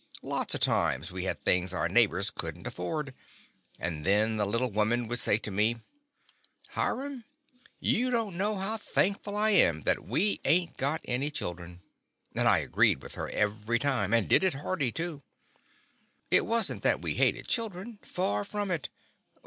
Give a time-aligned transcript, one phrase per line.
[0.23, 3.13] Lots of times we had things our neighbors could n't af ford,
[3.79, 5.75] and then the little woman would say to me:
[6.69, 7.23] "Hiram,
[7.79, 10.77] you don't The Confessions of a Daddy know how thankful I am that we ain't
[10.77, 11.83] got any children,"
[12.35, 15.21] and I agreed with her every time, and did it hearty, too.
[16.31, 17.99] 'T was n't that we hated children.
[18.03, 18.89] Far from it.